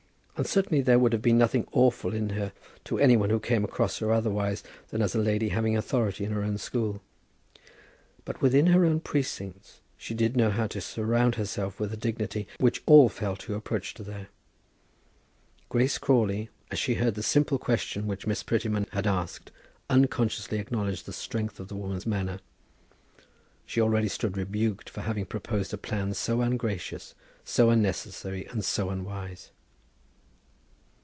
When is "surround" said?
10.81-11.35